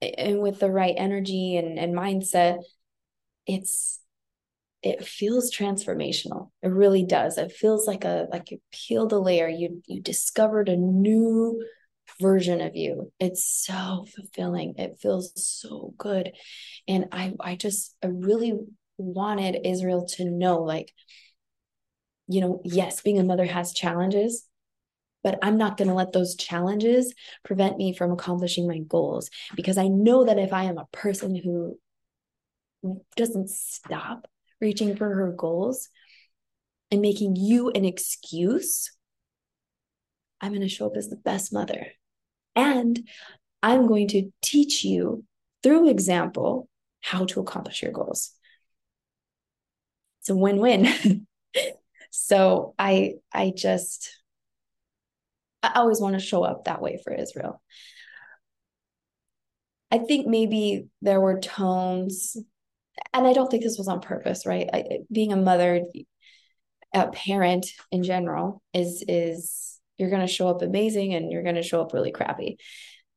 and 0.01 0.41
with 0.41 0.59
the 0.59 0.71
right 0.71 0.95
energy 0.97 1.57
and, 1.57 1.77
and 1.77 1.93
mindset 1.95 2.59
it's 3.45 3.99
it 4.83 5.05
feels 5.05 5.55
transformational. 5.55 6.49
It 6.63 6.69
really 6.69 7.05
does. 7.05 7.37
It 7.37 7.51
feels 7.51 7.85
like 7.85 8.03
a 8.03 8.27
like 8.31 8.49
you 8.51 8.59
peeled 8.71 9.13
a 9.13 9.19
layer. 9.19 9.47
You 9.47 9.81
you 9.85 10.01
discovered 10.01 10.69
a 10.69 10.75
new 10.75 11.63
version 12.19 12.61
of 12.61 12.75
you. 12.75 13.11
It's 13.19 13.45
so 13.45 14.05
fulfilling. 14.15 14.75
It 14.77 14.97
feels 14.99 15.33
so 15.35 15.93
good. 15.97 16.31
And 16.87 17.07
i 17.11 17.33
i 17.39 17.55
just 17.55 17.95
i 18.03 18.07
really 18.07 18.53
wanted 19.01 19.65
Israel 19.65 20.05
to 20.17 20.25
know 20.25 20.61
like, 20.61 20.93
you 22.27 22.41
know, 22.41 22.61
yes, 22.63 23.01
being 23.01 23.19
a 23.19 23.23
mother 23.23 23.45
has 23.45 23.73
challenges, 23.73 24.47
but 25.23 25.37
I'm 25.41 25.57
not 25.57 25.77
going 25.77 25.87
to 25.87 25.93
let 25.93 26.13
those 26.13 26.35
challenges 26.35 27.13
prevent 27.43 27.77
me 27.77 27.93
from 27.93 28.11
accomplishing 28.11 28.67
my 28.67 28.79
goals 28.79 29.29
because 29.55 29.77
I 29.77 29.87
know 29.87 30.25
that 30.25 30.39
if 30.39 30.53
I 30.53 30.63
am 30.63 30.77
a 30.77 30.87
person 30.91 31.35
who 31.35 31.77
doesn't 33.15 33.49
stop 33.49 34.27
reaching 34.59 34.95
for 34.95 35.13
her 35.13 35.31
goals 35.31 35.89
and 36.89 37.01
making 37.01 37.35
you 37.35 37.69
an 37.71 37.85
excuse, 37.85 38.91
I'm 40.39 40.51
going 40.51 40.61
to 40.61 40.69
show 40.69 40.87
up 40.87 40.97
as 40.97 41.09
the 41.09 41.15
best 41.15 41.53
mother. 41.53 41.87
And 42.55 43.07
I'm 43.61 43.87
going 43.87 44.07
to 44.09 44.31
teach 44.41 44.83
you 44.83 45.23
through 45.63 45.89
example 45.89 46.67
how 47.01 47.25
to 47.25 47.39
accomplish 47.39 47.81
your 47.81 47.91
goals 47.91 48.31
it's 50.21 50.29
a 50.29 50.35
win-win. 50.35 51.27
so 52.11 52.73
I 52.77 53.15
I 53.33 53.51
just 53.55 54.21
I 55.63 55.73
always 55.75 55.99
want 55.99 56.13
to 56.13 56.25
show 56.25 56.43
up 56.43 56.65
that 56.65 56.81
way 56.81 56.99
for 57.03 57.13
Israel. 57.13 57.61
I 59.91 59.97
think 59.97 60.27
maybe 60.27 60.87
there 61.01 61.19
were 61.19 61.39
tones, 61.39 62.37
and 63.13 63.27
I 63.27 63.33
don't 63.33 63.49
think 63.49 63.63
this 63.63 63.77
was 63.77 63.87
on 63.87 63.99
purpose, 63.99 64.45
right? 64.45 64.69
I, 64.71 64.99
being 65.11 65.33
a 65.33 65.37
mother, 65.37 65.81
a 66.93 67.07
parent 67.09 67.67
in 67.91 68.03
general, 68.03 68.61
is 68.73 69.03
is 69.07 69.79
you're 69.97 70.09
going 70.09 70.25
to 70.25 70.27
show 70.27 70.47
up 70.47 70.61
amazing 70.61 71.13
and 71.13 71.31
you're 71.31 71.43
going 71.43 71.55
to 71.55 71.63
show 71.63 71.81
up 71.81 71.93
really 71.93 72.11
crappy. 72.11 72.57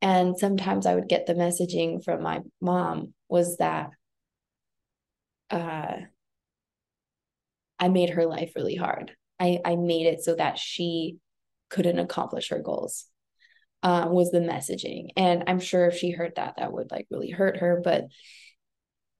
And 0.02 0.36
sometimes 0.36 0.84
I 0.84 0.94
would 0.94 1.08
get 1.08 1.26
the 1.26 1.34
messaging 1.34 2.04
from 2.04 2.22
my 2.22 2.40
mom 2.60 3.14
was 3.28 3.56
that 3.56 3.90
uh, 5.50 5.96
I 7.84 7.88
made 7.88 8.10
her 8.10 8.26
life 8.26 8.52
really 8.56 8.76
hard. 8.76 9.12
I, 9.38 9.60
I 9.64 9.76
made 9.76 10.06
it 10.06 10.22
so 10.22 10.34
that 10.34 10.58
she 10.58 11.18
couldn't 11.68 11.98
accomplish 11.98 12.48
her 12.48 12.60
goals. 12.60 13.06
Um, 13.82 14.12
was 14.12 14.30
the 14.30 14.38
messaging, 14.40 15.08
and 15.14 15.44
I'm 15.46 15.60
sure 15.60 15.86
if 15.86 15.98
she 15.98 16.10
heard 16.10 16.36
that, 16.36 16.54
that 16.56 16.72
would 16.72 16.90
like 16.90 17.06
really 17.10 17.28
hurt 17.28 17.58
her. 17.58 17.82
But 17.84 18.06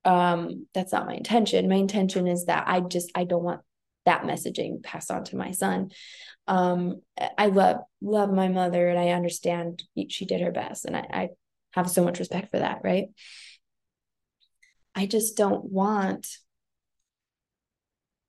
um 0.04 0.66
that's 0.74 0.92
not 0.92 1.06
my 1.06 1.14
intention 1.14 1.68
my 1.68 1.76
intention 1.76 2.26
is 2.26 2.44
that 2.46 2.64
i 2.66 2.80
just 2.80 3.10
i 3.14 3.24
don't 3.24 3.42
want 3.42 3.62
that 4.04 4.22
messaging 4.22 4.82
passed 4.82 5.10
on 5.10 5.24
to 5.24 5.36
my 5.36 5.50
son 5.50 5.90
um 6.46 7.00
i 7.38 7.46
love 7.46 7.78
love 8.02 8.30
my 8.30 8.48
mother 8.48 8.88
and 8.88 8.98
i 8.98 9.08
understand 9.10 9.82
she 10.10 10.26
did 10.26 10.42
her 10.42 10.52
best 10.52 10.84
and 10.84 10.94
i, 10.94 11.06
I 11.10 11.28
have 11.72 11.88
so 11.88 12.04
much 12.04 12.18
respect 12.18 12.50
for 12.50 12.58
that 12.58 12.80
right 12.84 13.06
i 14.94 15.06
just 15.06 15.36
don't 15.38 15.64
want 15.64 16.26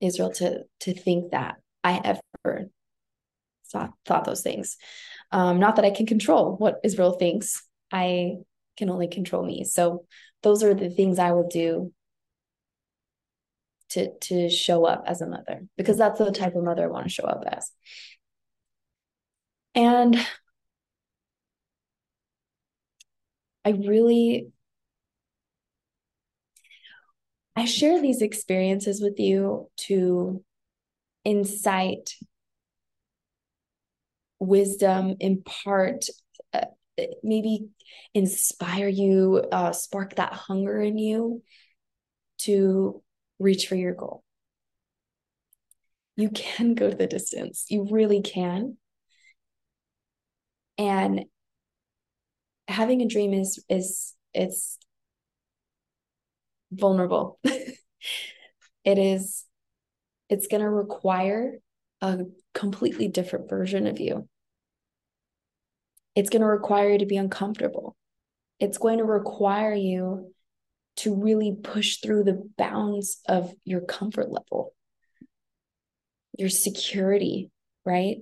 israel 0.01 0.31
to 0.31 0.63
to 0.79 0.93
think 0.93 1.31
that 1.31 1.55
i 1.83 1.99
ever 2.03 2.69
thought 3.71 3.93
thought 4.05 4.25
those 4.25 4.41
things. 4.41 4.77
Um 5.31 5.59
not 5.59 5.75
that 5.77 5.85
i 5.85 5.91
can 5.91 6.05
control 6.05 6.55
what 6.57 6.79
israel 6.83 7.13
thinks. 7.13 7.63
I 7.91 8.37
can 8.77 8.89
only 8.89 9.07
control 9.07 9.45
me. 9.45 9.63
So 9.63 10.05
those 10.43 10.63
are 10.63 10.73
the 10.73 10.89
things 10.89 11.19
I 11.19 11.31
will 11.31 11.47
do 11.47 11.93
to 13.89 14.11
to 14.19 14.49
show 14.49 14.85
up 14.85 15.03
as 15.07 15.21
a 15.21 15.27
mother 15.27 15.67
because 15.77 15.97
that's 15.97 16.19
the 16.19 16.31
type 16.31 16.55
of 16.55 16.63
mother 16.63 16.83
I 16.85 16.87
want 16.87 17.05
to 17.05 17.09
show 17.09 17.25
up 17.25 17.43
as. 17.47 17.71
And 19.73 20.17
I 23.63 23.71
really 23.71 24.51
I 27.55 27.65
share 27.65 28.01
these 28.01 28.21
experiences 28.21 29.01
with 29.01 29.19
you 29.19 29.69
to 29.87 30.43
incite 31.23 32.15
wisdom, 34.39 35.15
impart 35.19 36.05
uh, 36.53 36.65
maybe 37.23 37.69
inspire 38.13 38.87
you, 38.87 39.43
uh, 39.51 39.71
spark 39.71 40.15
that 40.15 40.33
hunger 40.33 40.81
in 40.81 40.97
you 40.97 41.41
to 42.39 43.01
reach 43.39 43.67
for 43.67 43.75
your 43.75 43.93
goal. 43.93 44.23
You 46.17 46.29
can 46.29 46.75
go 46.75 46.89
the 46.89 47.07
distance. 47.07 47.65
You 47.69 47.87
really 47.89 48.21
can. 48.21 48.77
And 50.77 51.25
having 52.67 53.01
a 53.01 53.07
dream 53.07 53.33
is 53.33 53.63
is 53.69 54.13
it's 54.33 54.77
vulnerable. 56.71 57.39
it 57.43 58.97
is 58.97 59.45
it's 60.29 60.47
going 60.47 60.61
to 60.61 60.69
require 60.69 61.59
a 62.01 62.19
completely 62.53 63.07
different 63.07 63.49
version 63.49 63.87
of 63.87 63.99
you 63.99 64.27
it's 66.15 66.29
going 66.29 66.41
to 66.41 66.47
require 66.47 66.91
you 66.91 66.99
to 66.99 67.05
be 67.05 67.17
uncomfortable. 67.17 67.95
It's 68.59 68.77
going 68.77 68.99
to 68.99 69.03
require 69.03 69.73
you 69.73 70.33
to 70.97 71.13
really 71.13 71.53
push 71.61 71.97
through 71.97 72.23
the 72.23 72.49
bounds 72.57 73.21
of 73.27 73.53
your 73.65 73.81
comfort 73.81 74.31
level, 74.31 74.73
your 76.37 76.47
security, 76.47 77.51
right? 77.85 78.19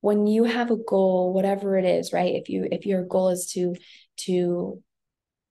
When 0.00 0.26
you 0.26 0.44
have 0.44 0.70
a 0.70 0.76
goal, 0.76 1.34
whatever 1.34 1.76
it 1.76 1.84
is, 1.84 2.14
right? 2.14 2.34
If 2.34 2.48
you 2.48 2.66
if 2.70 2.86
your 2.86 3.04
goal 3.04 3.28
is 3.28 3.50
to 3.52 3.74
to 4.20 4.82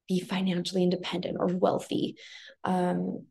be 0.08 0.20
financially 0.20 0.84
independent 0.84 1.38
or 1.40 1.48
wealthy, 1.48 2.16
um, 2.64 3.26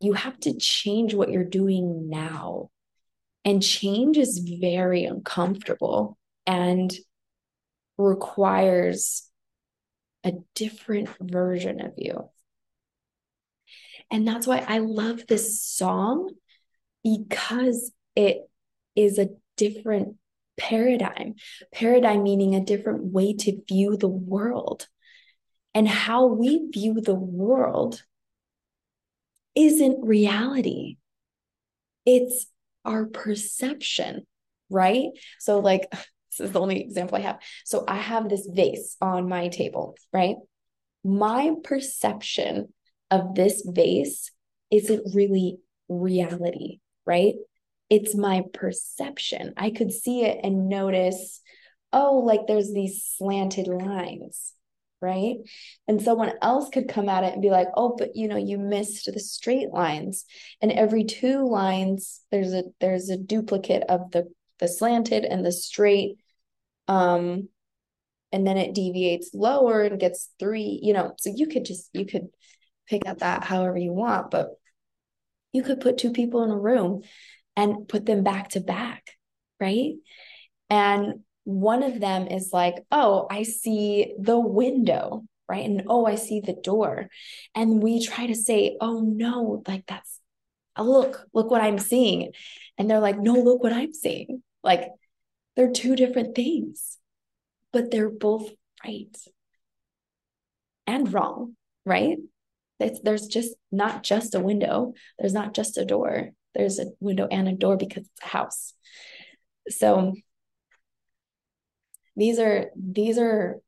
you 0.00 0.14
have 0.14 0.38
to 0.40 0.56
change 0.58 1.14
what 1.14 1.30
you're 1.30 1.44
doing 1.44 2.08
now 2.08 2.70
and 3.44 3.62
change 3.62 4.18
is 4.18 4.38
very 4.60 5.04
uncomfortable 5.04 6.16
and 6.46 6.92
requires 7.98 9.28
a 10.24 10.32
different 10.54 11.08
version 11.20 11.80
of 11.80 11.92
you. 11.96 12.28
And 14.10 14.26
that's 14.26 14.46
why 14.46 14.64
I 14.66 14.78
love 14.78 15.26
this 15.26 15.62
song 15.62 16.30
because 17.02 17.92
it 18.14 18.42
is 18.94 19.18
a 19.18 19.30
different 19.56 20.16
paradigm. 20.56 21.34
Paradigm 21.72 22.22
meaning 22.22 22.54
a 22.54 22.64
different 22.64 23.06
way 23.06 23.34
to 23.34 23.60
view 23.68 23.96
the 23.96 24.08
world. 24.08 24.86
And 25.74 25.88
how 25.88 26.26
we 26.26 26.68
view 26.70 27.00
the 27.00 27.14
world 27.14 28.02
isn't 29.54 30.04
reality. 30.04 30.96
It's 32.04 32.46
our 32.84 33.06
perception, 33.06 34.26
right? 34.68 35.08
So, 35.38 35.60
like, 35.60 35.90
this 35.90 36.40
is 36.40 36.52
the 36.52 36.60
only 36.60 36.80
example 36.80 37.18
I 37.18 37.22
have. 37.22 37.40
So, 37.64 37.84
I 37.86 37.96
have 37.96 38.28
this 38.28 38.46
vase 38.50 38.96
on 39.00 39.28
my 39.28 39.48
table, 39.48 39.96
right? 40.12 40.36
My 41.04 41.52
perception 41.64 42.72
of 43.10 43.34
this 43.34 43.62
vase 43.66 44.30
isn't 44.70 45.14
really 45.14 45.58
reality, 45.88 46.80
right? 47.06 47.34
It's 47.90 48.14
my 48.14 48.44
perception. 48.54 49.52
I 49.56 49.70
could 49.70 49.92
see 49.92 50.24
it 50.24 50.40
and 50.42 50.68
notice, 50.68 51.40
oh, 51.92 52.18
like 52.18 52.46
there's 52.46 52.72
these 52.72 53.04
slanted 53.04 53.68
lines 53.68 54.54
right? 55.02 55.36
And 55.88 56.00
someone 56.00 56.32
else 56.40 56.70
could 56.70 56.88
come 56.88 57.08
at 57.08 57.24
it 57.24 57.32
and 57.32 57.42
be 57.42 57.50
like, 57.50 57.68
"Oh, 57.76 57.96
but 57.98 58.16
you 58.16 58.28
know, 58.28 58.36
you 58.36 58.58
missed 58.58 59.10
the 59.12 59.20
straight 59.20 59.70
lines." 59.70 60.24
And 60.60 60.72
every 60.72 61.04
two 61.04 61.46
lines 61.48 62.20
there's 62.30 62.52
a 62.54 62.64
there's 62.80 63.10
a 63.10 63.16
duplicate 63.18 63.82
of 63.88 64.10
the 64.12 64.32
the 64.58 64.68
slanted 64.68 65.24
and 65.24 65.44
the 65.44 65.52
straight 65.52 66.18
um 66.88 67.48
and 68.32 68.46
then 68.46 68.56
it 68.56 68.74
deviates 68.74 69.30
lower 69.34 69.82
and 69.82 70.00
gets 70.00 70.30
3, 70.38 70.80
you 70.82 70.92
know. 70.94 71.14
So 71.18 71.32
you 71.34 71.46
could 71.46 71.64
just 71.64 71.90
you 71.92 72.06
could 72.06 72.28
pick 72.88 73.06
at 73.06 73.20
that 73.20 73.44
however 73.44 73.76
you 73.78 73.92
want, 73.92 74.30
but 74.30 74.50
you 75.52 75.62
could 75.62 75.80
put 75.80 75.98
two 75.98 76.12
people 76.12 76.42
in 76.44 76.50
a 76.50 76.58
room 76.58 77.02
and 77.56 77.86
put 77.88 78.06
them 78.06 78.24
back 78.24 78.50
to 78.50 78.60
back, 78.60 79.10
right? 79.60 79.92
And 80.70 81.20
one 81.44 81.82
of 81.82 82.00
them 82.00 82.26
is 82.26 82.50
like, 82.52 82.76
oh, 82.90 83.26
I 83.30 83.42
see 83.42 84.14
the 84.18 84.38
window, 84.38 85.24
right? 85.48 85.64
And 85.64 85.84
oh, 85.88 86.06
I 86.06 86.14
see 86.14 86.40
the 86.40 86.54
door. 86.54 87.08
And 87.54 87.82
we 87.82 88.04
try 88.04 88.26
to 88.26 88.34
say, 88.34 88.76
oh, 88.80 89.00
no, 89.00 89.62
like 89.66 89.84
that's, 89.86 90.20
oh, 90.76 90.84
look, 90.84 91.26
look 91.32 91.50
what 91.50 91.62
I'm 91.62 91.78
seeing. 91.78 92.32
And 92.78 92.88
they're 92.88 93.00
like, 93.00 93.18
no, 93.18 93.34
look 93.34 93.62
what 93.62 93.72
I'm 93.72 93.92
seeing. 93.92 94.42
Like 94.62 94.88
they're 95.56 95.72
two 95.72 95.96
different 95.96 96.34
things, 96.34 96.98
but 97.72 97.90
they're 97.90 98.10
both 98.10 98.50
right 98.84 99.16
and 100.86 101.12
wrong, 101.12 101.56
right? 101.84 102.18
It's, 102.80 103.00
there's 103.00 103.26
just 103.26 103.54
not 103.70 104.02
just 104.02 104.34
a 104.34 104.40
window, 104.40 104.94
there's 105.18 105.32
not 105.32 105.54
just 105.54 105.78
a 105.78 105.84
door, 105.84 106.30
there's 106.54 106.78
a 106.78 106.86
window 107.00 107.28
and 107.30 107.48
a 107.48 107.52
door 107.52 107.76
because 107.76 108.04
it's 108.04 108.24
a 108.24 108.28
house. 108.28 108.74
So, 109.68 110.14
these 112.16 112.38
are 112.38 112.66
these 112.76 113.18
are 113.18 113.60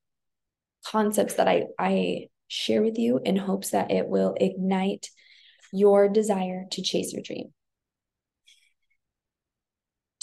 concepts 0.86 1.34
that 1.34 1.48
I 1.48 1.64
I 1.78 2.28
share 2.48 2.82
with 2.82 2.98
you 2.98 3.20
in 3.24 3.36
hopes 3.36 3.70
that 3.70 3.90
it 3.90 4.06
will 4.06 4.34
ignite 4.38 5.08
your 5.72 6.08
desire 6.08 6.64
to 6.72 6.82
chase 6.82 7.12
your 7.12 7.22
dream. 7.22 7.52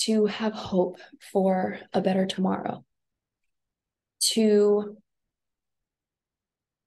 To 0.02 0.28
have 0.28 0.54
hope 0.54 0.98
for 1.32 1.80
a 1.94 2.02
better 2.02 2.26
tomorrow. 2.26 2.86
To 4.34 4.98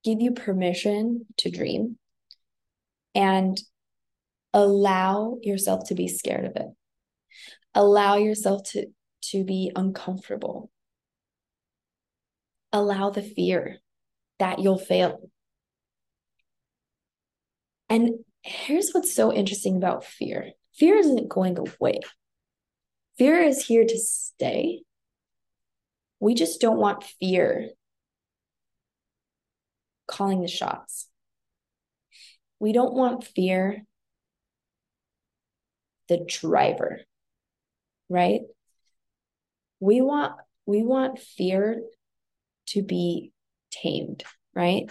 give 0.04 0.20
you 0.20 0.32
permission 0.32 1.26
to 1.38 1.50
dream 1.50 1.98
and 3.14 3.58
allow 4.52 5.38
yourself 5.42 5.88
to 5.88 5.94
be 5.94 6.08
scared 6.08 6.44
of 6.44 6.52
it. 6.56 6.68
Allow 7.74 8.16
yourself 8.16 8.62
to 8.70 8.86
to 9.30 9.42
be 9.44 9.72
uncomfortable 9.74 10.70
allow 12.74 13.08
the 13.08 13.22
fear 13.22 13.78
that 14.40 14.58
you'll 14.58 14.78
fail. 14.78 15.30
And 17.88 18.10
here's 18.42 18.90
what's 18.90 19.14
so 19.14 19.32
interesting 19.32 19.76
about 19.76 20.04
fear 20.04 20.50
fear 20.74 20.96
isn't 20.96 21.28
going 21.28 21.56
away, 21.56 22.00
fear 23.16 23.40
is 23.40 23.64
here 23.64 23.84
to 23.86 23.98
stay. 23.98 24.82
We 26.18 26.34
just 26.34 26.60
don't 26.60 26.78
want 26.78 27.04
fear 27.04 27.70
calling 30.08 30.42
the 30.42 30.48
shots. 30.48 31.08
We 32.58 32.72
don't 32.72 32.94
want 32.94 33.24
fear 33.24 33.84
the 36.08 36.24
driver, 36.26 37.00
right? 38.08 38.40
We 39.80 40.00
want 40.00 40.32
we 40.66 40.82
want 40.82 41.18
fear 41.18 41.82
to 42.68 42.82
be 42.82 43.32
tamed, 43.70 44.24
right? 44.54 44.90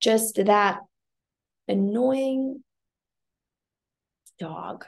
Just 0.00 0.36
that 0.36 0.80
annoying 1.68 2.62
dog. 4.38 4.84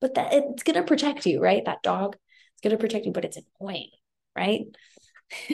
But 0.00 0.14
that 0.14 0.32
it's 0.32 0.62
going 0.62 0.76
to 0.76 0.82
protect 0.82 1.26
you, 1.26 1.40
right? 1.42 1.64
That 1.64 1.82
dog 1.82 2.14
is 2.14 2.60
going 2.62 2.76
to 2.76 2.80
protect 2.80 3.06
you, 3.06 3.12
but 3.12 3.24
it's 3.24 3.38
annoying, 3.60 3.90
right? 4.36 4.66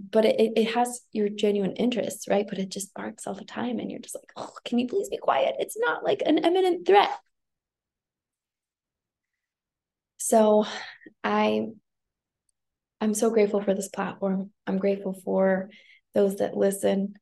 but 0.00 0.24
it, 0.24 0.52
it 0.56 0.74
has 0.74 1.00
your 1.12 1.28
genuine 1.28 1.72
interests, 1.72 2.28
right? 2.28 2.46
But 2.48 2.58
it 2.58 2.70
just 2.70 2.94
barks 2.94 3.26
all 3.26 3.34
the 3.34 3.44
time. 3.44 3.78
And 3.78 3.90
you're 3.90 4.00
just 4.00 4.14
like, 4.14 4.30
oh, 4.36 4.52
can 4.64 4.78
you 4.78 4.86
please 4.86 5.08
be 5.08 5.18
quiet? 5.18 5.56
It's 5.58 5.76
not 5.76 6.04
like 6.04 6.22
an 6.24 6.38
imminent 6.38 6.86
threat. 6.86 7.10
So 10.18 10.66
I 11.24 11.68
I'm 13.00 13.14
so 13.14 13.30
grateful 13.30 13.62
for 13.62 13.74
this 13.74 13.88
platform. 13.88 14.50
I'm 14.66 14.78
grateful 14.78 15.14
for 15.24 15.70
those 16.14 16.36
that 16.36 16.56
listen, 16.56 17.14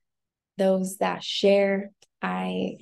those 0.57 0.99
that 0.99 1.23
share. 1.23 1.91
I 2.23 2.79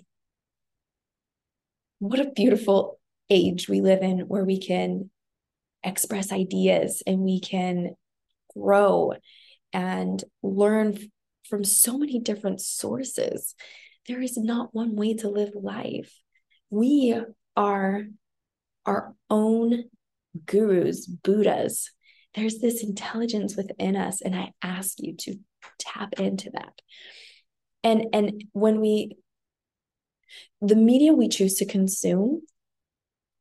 what 1.99 2.21
a 2.21 2.31
beautiful 2.31 3.01
age 3.31 3.69
we 3.69 3.81
live 3.81 4.03
in 4.03 4.21
where 4.21 4.45
we 4.45 4.61
can 4.61 5.11
express 5.83 6.33
ideas 6.33 7.03
and 7.07 7.21
we 7.21 7.41
can 7.41 7.95
grow 8.57 9.15
and 9.73 10.23
learn 10.43 10.99
from 11.49 11.65
so 11.65 11.99
many 11.99 12.21
different 12.21 12.61
sources. 12.61 13.55
There 14.07 14.21
is 14.21 14.37
not 14.37 14.75
one 14.75 14.97
way 14.97 15.15
to 15.15 15.29
live 15.29 15.53
life. 15.55 16.13
We 16.71 17.17
are 17.57 18.05
our 18.87 19.15
own 19.31 19.85
gurus, 20.47 21.07
Buddhas. 21.07 21.91
There's 22.35 22.59
this 22.59 22.83
intelligence 22.83 23.57
within 23.57 23.97
us, 23.97 24.21
and 24.21 24.35
I 24.35 24.53
ask 24.63 24.97
you 24.99 25.17
to 25.19 25.37
tap 25.79 26.15
into 26.21 26.51
that. 26.51 26.81
And 27.83 28.07
and 28.13 28.45
when 28.53 28.81
we 28.81 29.17
the 30.61 30.77
media 30.77 31.13
we 31.13 31.29
choose 31.29 31.55
to 31.57 31.67
consume, 31.67 32.43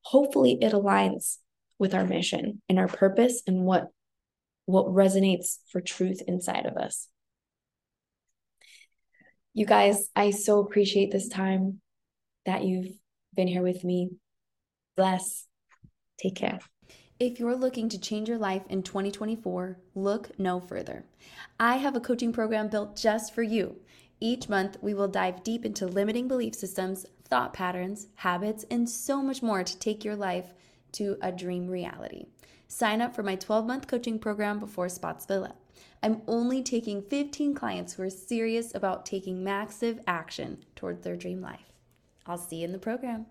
hopefully 0.02 0.58
it 0.62 0.74
aligns 0.74 1.38
with 1.80 1.94
our 1.94 2.06
mission 2.06 2.62
and 2.70 2.78
our 2.78 2.88
purpose 2.88 3.42
and 3.48 3.64
what 3.64 3.88
what 4.66 4.86
resonates 4.86 5.58
for 5.72 5.82
truth 5.82 6.22
inside 6.28 6.66
of 6.66 6.78
us. 6.78 7.08
You 9.54 9.66
guys, 9.66 10.10
I 10.16 10.32
so 10.32 10.60
appreciate 10.60 11.12
this 11.12 11.28
time 11.28 11.82
that 12.46 12.64
you've 12.64 12.94
been 13.36 13.48
here 13.48 13.62
with 13.62 13.84
me. 13.84 14.10
Bless. 14.96 15.48
Take 16.20 16.36
care. 16.36 16.60
If 17.24 17.40
you're 17.40 17.56
looking 17.56 17.88
to 17.88 17.98
change 17.98 18.28
your 18.28 18.38
life 18.38 18.64
in 18.68 18.84
2024, 18.84 19.78
look 19.96 20.38
no 20.38 20.60
further. 20.60 21.06
I 21.58 21.78
have 21.78 21.96
a 21.96 22.02
coaching 22.02 22.34
program 22.34 22.68
built 22.68 22.98
just 22.98 23.34
for 23.34 23.44
you. 23.44 23.78
Each 24.20 24.50
month, 24.50 24.76
we 24.82 24.94
will 24.94 25.08
dive 25.08 25.42
deep 25.42 25.64
into 25.64 25.88
limiting 25.88 26.28
belief 26.28 26.54
systems, 26.54 27.06
thought 27.24 27.54
patterns, 27.54 28.08
habits, 28.16 28.66
and 28.70 28.90
so 28.90 29.22
much 29.22 29.42
more 29.42 29.64
to 29.64 29.80
take 29.80 30.04
your 30.04 30.18
life 30.18 30.54
to 30.92 31.18
a 31.22 31.32
dream 31.32 31.70
reality. 31.70 32.26
Sign 32.68 33.00
up 33.00 33.16
for 33.16 33.24
my 33.24 33.38
12 33.38 33.66
month 33.66 33.88
coaching 33.88 34.20
program 34.20 34.60
before 34.60 34.90
spots 34.90 35.26
fill 35.26 35.46
up. 35.46 35.62
I'm 36.04 36.24
only 36.28 36.62
taking 36.62 37.02
15 37.02 37.56
clients 37.56 37.94
who 37.94 38.04
are 38.04 38.10
serious 38.10 38.76
about 38.76 39.06
taking 39.06 39.46
massive 39.46 40.02
action 40.08 40.66
towards 40.76 41.06
their 41.06 41.16
dream 41.16 41.42
life. 41.42 41.72
I'll 42.26 42.38
see 42.38 42.58
you 42.58 42.66
in 42.66 42.74
the 42.74 42.80
program. 42.80 43.28